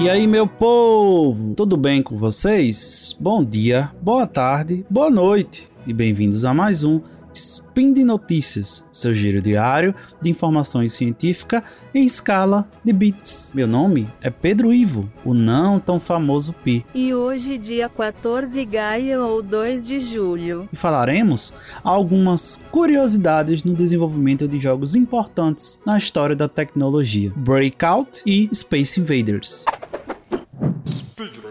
[0.00, 3.16] E aí, meu povo, tudo bem com vocês?
[3.18, 7.00] Bom dia, boa tarde, boa noite e bem-vindos a mais um
[7.34, 9.92] Spin de Notícias, seu giro diário
[10.22, 13.52] de informações científicas em escala de bits.
[13.52, 16.86] Meu nome é Pedro Ivo, o não tão famoso Pi.
[16.94, 20.68] E hoje, dia 14 Gaia ou 2 de julho.
[20.72, 28.48] E falaremos algumas curiosidades no desenvolvimento de jogos importantes na história da tecnologia: Breakout e
[28.54, 29.64] Space Invaders.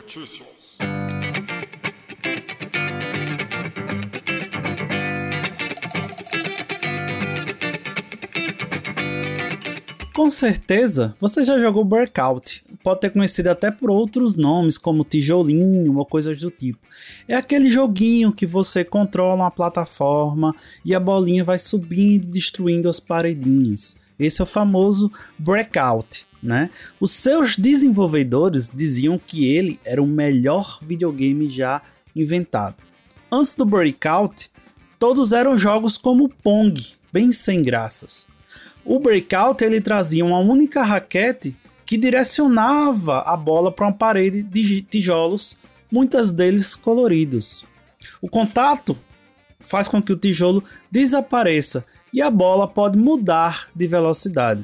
[0.08, 0.48] Notícias.
[10.14, 12.64] Com certeza, você já jogou Breakout.
[12.82, 16.80] Pode ter conhecido até por outros nomes, como tijolinho ou coisas do tipo.
[17.28, 20.56] É aquele joguinho que você controla uma plataforma
[20.86, 23.98] e a bolinha vai subindo destruindo as paredinhas.
[24.20, 26.26] Esse é o famoso Breakout.
[26.42, 26.70] Né?
[27.00, 31.82] Os seus desenvolvedores diziam que ele era o melhor videogame já
[32.16, 32.76] inventado.
[33.32, 34.50] Antes do Breakout,
[35.00, 36.80] todos eram jogos como Pong,
[37.12, 38.28] bem sem graças.
[38.86, 41.54] O breakout ele trazia uma única raquete
[41.86, 45.60] que direcionava a bola para uma parede de tijolos,
[45.92, 47.66] muitas deles coloridos.
[48.22, 48.98] O contato
[49.60, 51.86] faz com que o tijolo desapareça
[52.18, 54.64] e a bola pode mudar de velocidade.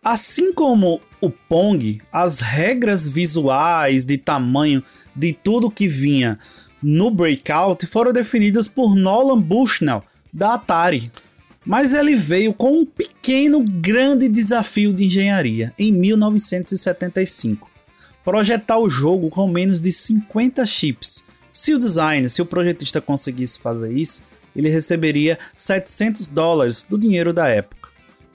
[0.00, 4.80] Assim como o Pong, as regras visuais de tamanho
[5.14, 6.38] de tudo que vinha
[6.80, 11.10] no Breakout foram definidas por Nolan Bushnell da Atari.
[11.66, 17.68] Mas ele veio com um pequeno, grande desafio de engenharia em 1975:
[18.24, 21.24] projetar o jogo com menos de 50 chips.
[21.50, 24.22] Se o designer, se o projetista conseguisse fazer isso,
[24.60, 27.90] ele receberia 700 dólares do dinheiro da época.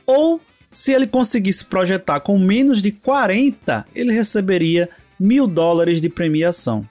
[0.06, 4.90] Ou se ele conseguisse projetar com menos de 40, ele receberia
[5.20, 6.88] mil dólares de premiação.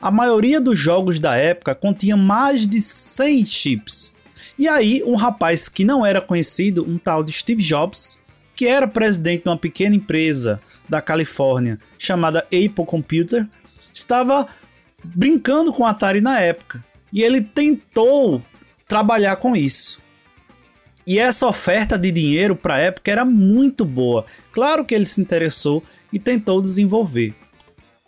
[0.00, 4.14] A maioria dos jogos da época continha mais de 100 chips.
[4.58, 8.20] E aí, um rapaz que não era conhecido, um tal de Steve Jobs,
[8.54, 13.46] que era presidente de uma pequena empresa da Califórnia chamada Apple Computer,
[13.92, 14.48] estava
[15.04, 16.82] brincando com a Atari na época.
[17.12, 18.42] E ele tentou
[18.90, 20.02] trabalhar com isso.
[21.06, 24.26] E essa oferta de dinheiro para a época era muito boa.
[24.50, 25.80] Claro que ele se interessou
[26.12, 27.32] e tentou desenvolver.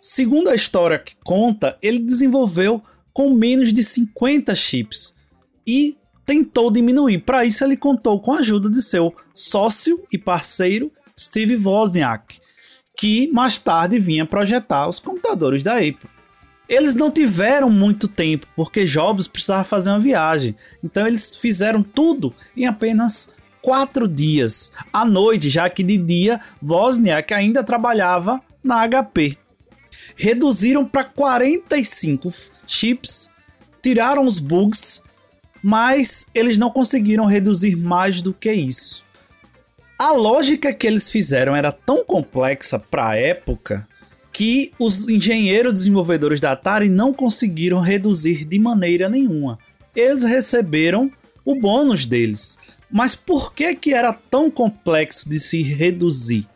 [0.01, 2.83] Segundo a história que conta, ele desenvolveu
[3.13, 5.15] com menos de 50 chips
[5.65, 7.19] e tentou diminuir.
[7.19, 12.41] Para isso, ele contou com a ajuda de seu sócio e parceiro Steve Wozniak,
[12.97, 16.12] que mais tarde vinha projetar os computadores da Apple.
[16.67, 20.55] Eles não tiveram muito tempo, porque Jobs precisava fazer uma viagem.
[20.83, 23.31] Então eles fizeram tudo em apenas
[23.61, 24.71] quatro dias.
[24.91, 29.37] À noite, já que de dia Wozniak ainda trabalhava na HP.
[30.15, 32.33] Reduziram para 45
[32.65, 33.29] chips,
[33.81, 35.03] tiraram os bugs
[35.63, 39.05] mas eles não conseguiram reduzir mais do que isso.
[39.97, 43.87] A lógica que eles fizeram era tão complexa para a época
[44.33, 49.59] que os engenheiros desenvolvedores da Atari não conseguiram reduzir de maneira nenhuma.
[49.95, 51.11] Eles receberam
[51.45, 52.57] o bônus deles.
[52.91, 56.47] Mas por que que era tão complexo de se reduzir?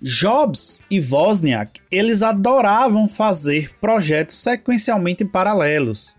[0.00, 6.16] Jobs e Wozniak, eles adoravam fazer projetos sequencialmente paralelos.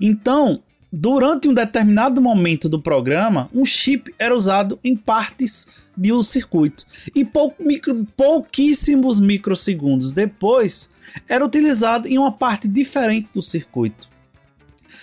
[0.00, 6.22] Então, Durante um determinado momento do programa, um chip era usado em partes de um
[6.22, 10.92] circuito e pou, micro, pouquíssimos microsegundos depois
[11.28, 14.08] era utilizado em uma parte diferente do circuito.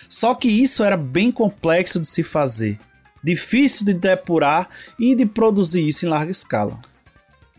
[0.07, 2.79] Só que isso era bem complexo de se fazer,
[3.21, 6.79] difícil de depurar e de produzir isso em larga escala.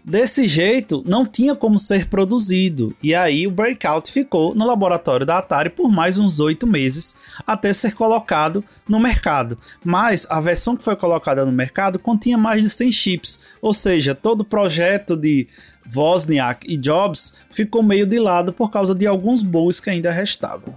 [0.08, 5.38] Desse jeito, não tinha como ser produzido, e aí o Breakout ficou no laboratório da
[5.38, 9.58] Atari por mais uns oito meses até ser colocado no mercado.
[9.84, 14.14] Mas a versão que foi colocada no mercado continha mais de 100 chips, ou seja,
[14.14, 15.48] todo o projeto de
[15.92, 20.72] Wozniak e Jobs ficou meio de lado por causa de alguns bugs que ainda restavam.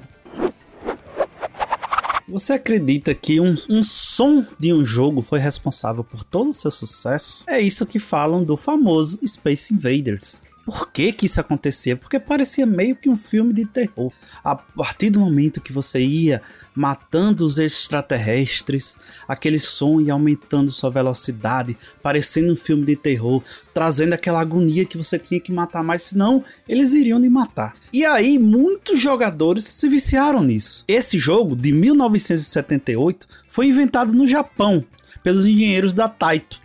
[2.29, 6.69] Você acredita que um, um som de um jogo foi responsável por todo o seu
[6.69, 7.43] sucesso?
[7.47, 10.41] É isso que falam do famoso Space Invaders.
[10.65, 11.95] Por que que isso acontecia?
[11.95, 14.11] Porque parecia meio que um filme de terror.
[14.43, 16.41] A partir do momento que você ia
[16.75, 18.97] matando os extraterrestres,
[19.27, 24.97] aquele som ia aumentando sua velocidade, parecendo um filme de terror, trazendo aquela agonia que
[24.97, 27.73] você tinha que matar mais, senão eles iriam lhe matar.
[27.91, 30.83] E aí muitos jogadores se viciaram nisso.
[30.87, 34.85] Esse jogo de 1978 foi inventado no Japão
[35.23, 36.61] pelos engenheiros da Taito.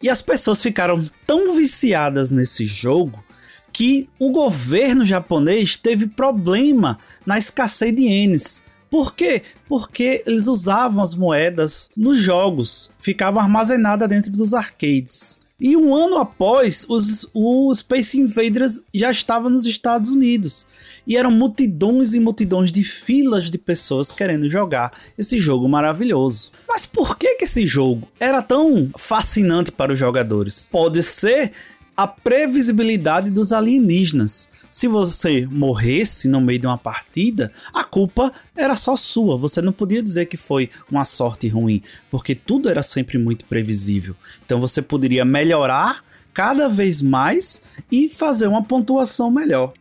[0.00, 3.24] E as pessoas ficaram tão viciadas nesse jogo
[3.78, 8.60] que o governo japonês teve problema na escassez de ienes.
[8.90, 9.42] Por quê?
[9.68, 15.38] Porque eles usavam as moedas nos jogos, ficavam armazenadas dentro dos arcades.
[15.60, 20.66] E um ano após, os, o Space Invaders já estava nos Estados Unidos.
[21.06, 26.50] E eram multidões e multidões de filas de pessoas querendo jogar esse jogo maravilhoso.
[26.68, 30.68] Mas por que, que esse jogo era tão fascinante para os jogadores?
[30.70, 31.52] Pode ser
[31.98, 34.50] a previsibilidade dos alienígenas.
[34.70, 39.36] Se você morresse no meio de uma partida, a culpa era só sua.
[39.36, 44.14] Você não podia dizer que foi uma sorte ruim, porque tudo era sempre muito previsível.
[44.46, 49.72] Então você poderia melhorar cada vez mais e fazer uma pontuação melhor.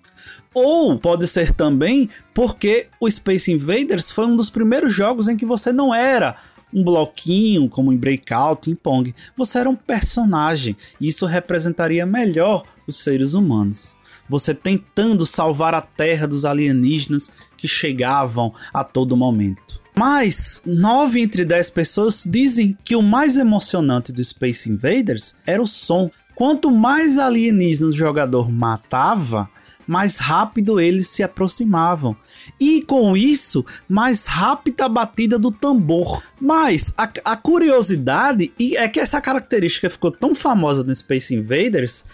[0.56, 5.46] Ou pode ser também porque o Space Invaders foi um dos primeiros jogos em que
[5.46, 6.36] você não era
[6.74, 9.14] um bloquinho, como em Breakout, em Pong.
[9.36, 13.96] Você era um personagem e isso representaria melhor os seres humanos.
[14.30, 19.82] Você tentando salvar a Terra dos alienígenas que chegavam a todo momento.
[19.98, 25.66] Mas 9 entre 10 pessoas dizem que o mais emocionante do Space Invaders era o
[25.66, 26.12] som.
[26.36, 29.50] Quanto mais alienígenas o jogador matava,
[29.88, 32.16] mais rápido eles se aproximavam.
[32.60, 36.22] E com isso, mais rápida a batida do tambor.
[36.40, 42.06] Mas a, a curiosidade é que essa característica ficou tão famosa no Space Invaders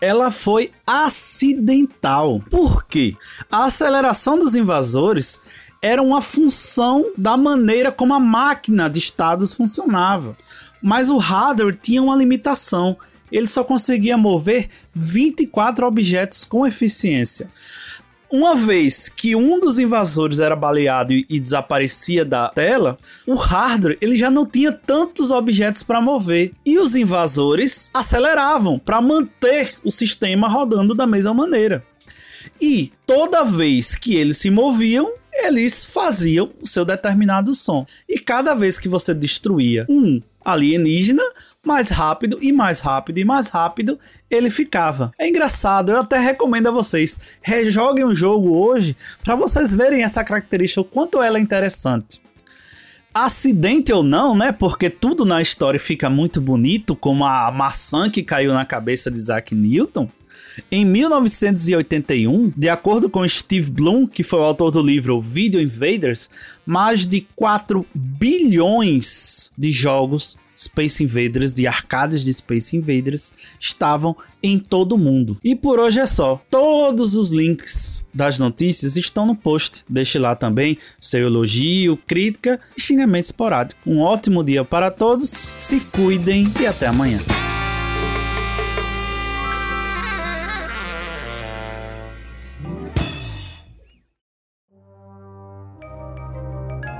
[0.00, 2.40] ela foi acidental.
[2.50, 3.16] Por quê?
[3.50, 5.40] A aceleração dos invasores
[5.80, 10.36] era uma função da maneira como a máquina de estados funcionava.
[10.82, 12.98] Mas o hardware tinha uma limitação
[13.34, 17.50] ele só conseguia mover 24 objetos com eficiência.
[18.30, 22.96] Uma vez que um dos invasores era baleado e, e desaparecia da tela,
[23.26, 29.00] o hardware ele já não tinha tantos objetos para mover e os invasores aceleravam para
[29.00, 31.84] manter o sistema rodando da mesma maneira.
[32.60, 37.84] E toda vez que eles se moviam, eles faziam o seu determinado som.
[38.08, 41.22] E cada vez que você destruía um alienígena,
[41.64, 43.98] mais rápido e mais rápido e mais rápido
[44.30, 45.12] ele ficava.
[45.18, 50.22] É engraçado, eu até recomendo a vocês, rejoguem o jogo hoje para vocês verem essa
[50.22, 52.20] característica, o quanto ela é interessante.
[53.12, 54.50] Acidente ou não, né?
[54.50, 59.16] Porque tudo na história fica muito bonito, como a maçã que caiu na cabeça de
[59.16, 60.08] Isaac Newton.
[60.70, 66.30] Em 1981, de acordo com Steve Bloom, que foi o autor do livro Video Invaders,
[66.64, 74.58] mais de 4 bilhões de jogos Space Invaders, de arcades de Space Invaders, estavam em
[74.58, 75.36] todo o mundo.
[75.42, 76.40] E por hoje é só.
[76.50, 79.84] Todos os links das notícias estão no post.
[79.88, 83.80] Deixe lá também seu elogio, crítica e xingamento esporádico.
[83.86, 87.18] Um ótimo dia para todos, se cuidem e até amanhã.